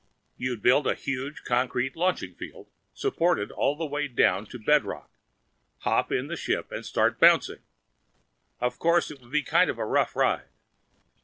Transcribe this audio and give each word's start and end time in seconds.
You'd 0.35 0.63
build 0.63 0.87
a 0.87 0.95
huge 0.95 1.43
concrete 1.43 1.95
launching 1.95 2.33
field, 2.33 2.71
supported 2.91 3.51
all 3.51 3.75
the 3.75 3.85
way 3.85 4.07
down 4.07 4.47
to 4.47 4.57
bedrock, 4.57 5.11
hop 5.81 6.11
in 6.11 6.25
the 6.25 6.35
ship 6.35 6.71
and 6.71 6.83
start 6.83 7.19
bouncing. 7.19 7.61
Of 8.59 8.79
course 8.79 9.11
it 9.11 9.21
would 9.21 9.31
be 9.31 9.43
kind 9.43 9.69
of 9.69 9.77
a 9.77 9.85
rough 9.85 10.15
ride.... 10.15 10.49